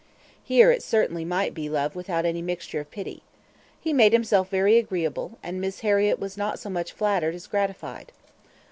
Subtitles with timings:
[0.43, 3.21] Here it certainly might be love without any mixture of pity.
[3.79, 8.11] He made himself very agreeable, and Miss Harriett was not so much flattered as gratified.